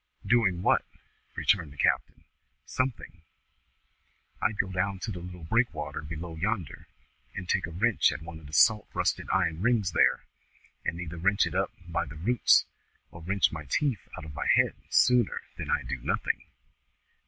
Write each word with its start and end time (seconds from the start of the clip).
"Doing 0.25 0.63
what?" 0.63 0.83
returned 1.35 1.71
the 1.71 1.77
captain. 1.77 2.23
"Something! 2.65 3.21
I'd 4.41 4.57
go 4.57 4.71
down 4.71 4.97
to 4.97 5.11
the 5.11 5.19
little 5.19 5.43
breakwater 5.43 6.01
below 6.01 6.35
yonder, 6.35 6.87
and 7.35 7.47
take 7.47 7.67
a 7.67 7.69
wrench 7.69 8.11
at 8.11 8.23
one 8.23 8.39
of 8.39 8.47
the 8.47 8.53
salt 8.53 8.87
rusted 8.95 9.27
iron 9.31 9.61
rings 9.61 9.91
there, 9.91 10.21
and 10.83 10.99
either 10.99 11.17
wrench 11.17 11.45
it 11.45 11.53
up 11.53 11.71
by 11.87 12.05
the 12.05 12.15
roots 12.15 12.65
or 13.11 13.21
wrench 13.21 13.51
my 13.51 13.65
teeth 13.65 14.09
out 14.17 14.25
of 14.25 14.33
my 14.33 14.47
head, 14.55 14.73
sooner 14.89 15.43
than 15.57 15.69
I'd 15.69 15.87
do 15.87 15.99
nothing. 16.01 16.47